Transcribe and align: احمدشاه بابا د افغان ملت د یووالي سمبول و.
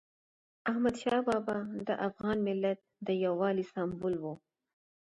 احمدشاه 0.69 1.21
بابا 1.27 1.57
د 1.87 1.89
افغان 2.07 2.37
ملت 2.47 2.79
د 3.07 3.09
یووالي 3.25 3.65
سمبول 3.73 4.15
و. 4.19 4.25